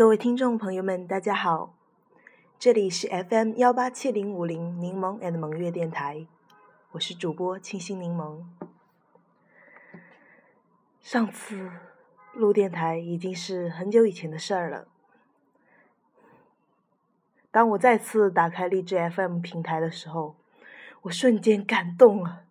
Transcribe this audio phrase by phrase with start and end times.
[0.00, 1.74] 各位听众朋友们，大家好，
[2.58, 6.26] 这里是 FM 幺八七零五零柠檬 and 萌月电台，
[6.92, 8.42] 我是主播清新柠檬。
[11.02, 11.70] 上次
[12.32, 14.88] 录电台已经是很久以前的事儿了。
[17.50, 20.34] 当我再次打开荔枝 FM 平台的时候，
[21.02, 22.44] 我瞬间感动了。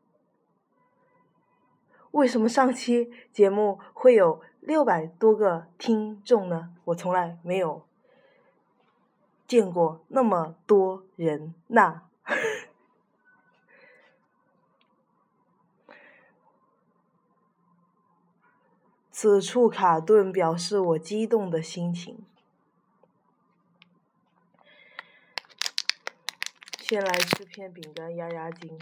[2.12, 6.76] 为什么上期节目会有六百多个听众呢？
[6.86, 7.86] 我从来没有
[9.48, 12.04] 见过那么多人呐！
[19.12, 22.26] 此处卡顿表示我激动的心情。
[26.80, 28.80] 先来吃片饼干压压惊。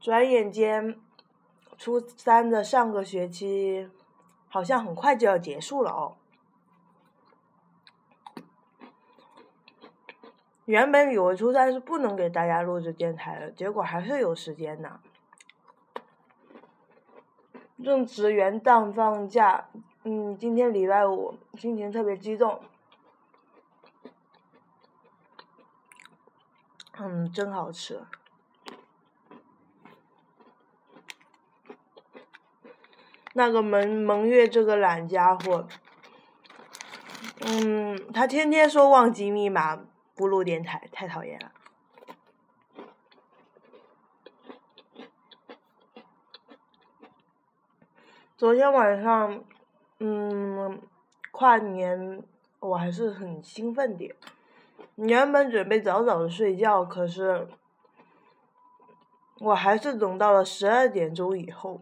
[0.00, 0.98] 转眼间，
[1.76, 3.90] 初三的上个学期
[4.48, 6.16] 好像很快就要结束了哦。
[10.64, 15.00] 原本以为初三是不能给大家录制电台的，结果还是有时间的。
[17.82, 19.68] 正值元旦放假，
[20.04, 22.60] 嗯，今天礼拜五，心情特别激动。
[26.98, 28.02] 嗯，真好吃。
[33.34, 35.66] 那个蒙蒙月这个懒家伙，
[37.40, 39.80] 嗯，他天天说忘记密码
[40.16, 41.52] 不录电台，太讨厌了。
[48.36, 49.44] 昨天晚上，
[50.00, 50.80] 嗯，
[51.30, 52.22] 跨年
[52.58, 54.12] 我还是很兴奋的，
[54.96, 57.46] 原本准备早早的睡觉，可是
[59.38, 61.80] 我还是等到了十二点钟以后。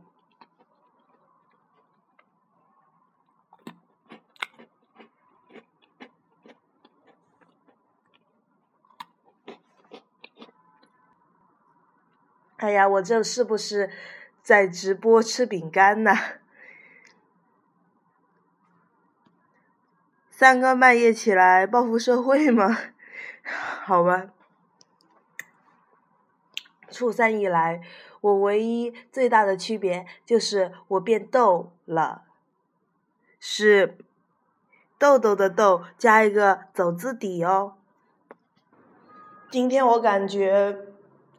[12.58, 13.88] 哎呀，我这是不是
[14.42, 16.12] 在直播吃饼干呢？
[20.28, 22.76] 三更半夜起来报复社会吗？
[23.84, 24.30] 好吧。
[26.90, 27.80] 初三以来，
[28.20, 32.24] 我唯一最大的区别就是我变逗了，
[33.38, 33.98] 是
[34.98, 37.76] 豆豆的豆加一个走字底哦。
[39.48, 40.88] 今天我感觉。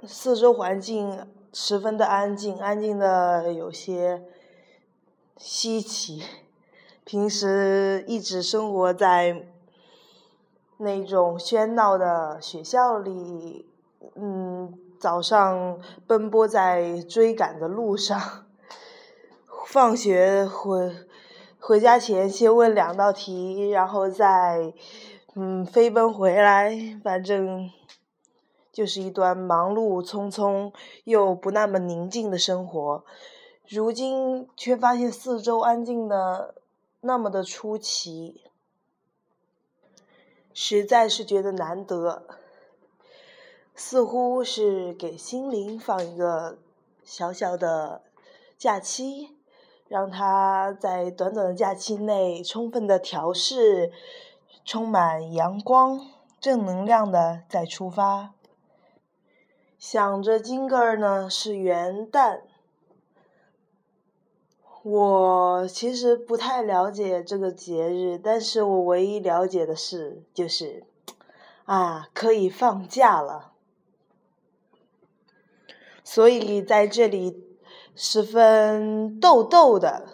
[0.04, 4.24] 四周环境十分的安静，安静的有些
[5.36, 6.24] 稀奇。
[7.04, 9.48] 平时一直生活在
[10.78, 13.68] 那种喧闹的学校里，
[14.16, 18.46] 嗯，早上奔波在追赶的路上，
[19.66, 20.96] 放学回
[21.60, 24.74] 回家前先问两道题，然后再
[25.36, 26.74] 嗯飞奔回来，
[27.04, 27.70] 反正。
[28.79, 30.72] 就是一段忙碌匆匆
[31.03, 33.03] 又不那么宁静的生活，
[33.67, 36.56] 如今却发现四周安静的
[37.01, 38.41] 那么的出奇，
[40.53, 42.23] 实在是觉得难得，
[43.75, 46.57] 似乎是给心灵放一个
[47.03, 48.01] 小小的
[48.57, 49.35] 假期，
[49.89, 53.91] 让它在短短的假期内充分的调试，
[54.63, 56.00] 充满阳光、
[56.39, 58.35] 正能量的再出发。
[59.79, 62.41] 想着今个儿呢是元旦，
[64.84, 70.84] 我其实不太了解这个节日，但是我唯一了解的是，就是
[71.63, 73.53] 啊可以放假了，
[76.03, 77.47] 所以在这里
[77.95, 80.09] 十分逗逗的，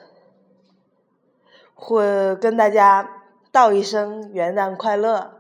[1.73, 5.34] 会跟大家道一声元旦快乐。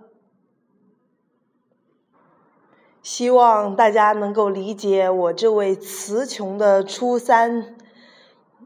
[3.05, 7.75] 希望大家能够理解我这位词穷的初三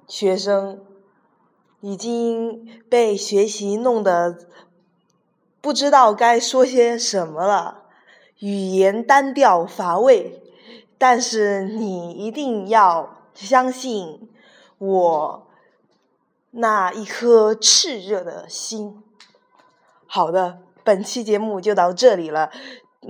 [0.08, 0.80] 学生，
[1.82, 4.48] 已经被学习弄得
[5.60, 7.84] 不知道该说些什么了，
[8.40, 10.42] 语言单调乏味。
[10.98, 14.30] 但是你一定要相信
[14.78, 15.48] 我
[16.52, 19.04] 那一颗炽热的心。
[20.08, 22.50] 好的，本期节目就到这里了。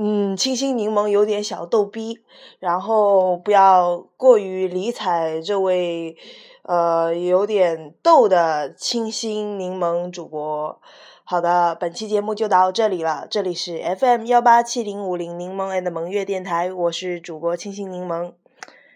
[0.02, 2.22] 嗯，清新柠檬有点小逗逼，
[2.60, 6.16] 然后不要过于理睬这位，
[6.64, 10.80] 呃，有点逗的清新柠檬主播。
[11.26, 18.32] 好的，本期节目就到这里了，这里是 FM 幺八七零五零柠檬 and 萌月电台，我是主播清新柠檬，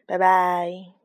[0.05, 1.02] 拜拜。